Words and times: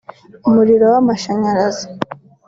umuriro 0.47 0.85
w’amashanyarazi 0.93 1.85